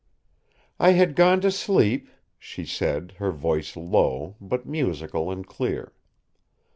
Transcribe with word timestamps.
"I 0.79 0.93
had 0.93 1.15
gone 1.15 1.41
to 1.41 1.51
sleep," 1.51 2.09
she 2.39 2.65
said, 2.65 3.11
her 3.19 3.29
voice 3.31 3.75
low, 3.77 4.35
but 4.41 4.65
musical 4.65 5.29
and 5.29 5.45
clear. 5.45 5.93